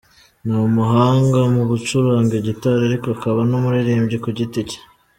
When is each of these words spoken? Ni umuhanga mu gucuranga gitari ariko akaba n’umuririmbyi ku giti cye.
Ni 0.45 0.55
umuhanga 0.67 1.39
mu 1.55 1.63
gucuranga 1.69 2.35
gitari 2.47 2.81
ariko 2.89 3.07
akaba 3.15 3.39
n’umuririmbyi 3.49 4.17
ku 4.23 4.29
giti 4.37 4.61
cye. 4.69 4.79